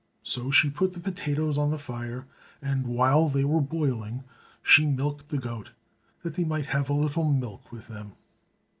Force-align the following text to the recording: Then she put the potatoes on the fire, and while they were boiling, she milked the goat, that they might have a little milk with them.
Then 0.35 0.49
she 0.49 0.71
put 0.71 0.93
the 0.93 0.99
potatoes 0.99 1.59
on 1.59 1.69
the 1.69 1.77
fire, 1.77 2.25
and 2.59 2.87
while 2.87 3.29
they 3.29 3.43
were 3.43 3.61
boiling, 3.61 4.23
she 4.63 4.83
milked 4.87 5.27
the 5.29 5.37
goat, 5.37 5.69
that 6.23 6.33
they 6.33 6.43
might 6.43 6.65
have 6.65 6.89
a 6.89 6.93
little 6.93 7.31
milk 7.31 7.71
with 7.71 7.87
them. 7.87 8.13